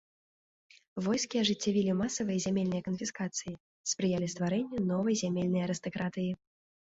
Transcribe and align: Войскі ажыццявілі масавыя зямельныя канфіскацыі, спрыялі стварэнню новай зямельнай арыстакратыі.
Войскі 1.07 1.35
ажыццявілі 1.41 1.91
масавыя 1.99 2.39
зямельныя 2.45 2.83
канфіскацыі, 2.87 3.53
спрыялі 3.93 4.31
стварэнню 4.35 4.79
новай 4.93 5.15
зямельнай 5.23 5.61
арыстакратыі. 5.69 6.31